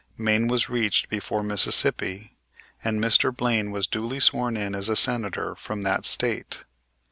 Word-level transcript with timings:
Maine 0.17 0.47
was 0.47 0.67
reached 0.67 1.09
before 1.09 1.43
Mississippi, 1.43 2.35
and 2.83 2.99
Mr. 2.99 3.31
Blaine 3.31 3.69
was 3.69 3.85
duly 3.85 4.19
sworn 4.19 4.57
in 4.57 4.73
as 4.73 4.89
a 4.89 4.95
Senator 4.95 5.53
from 5.53 5.83
that 5.83 6.05
State. 6.05 6.65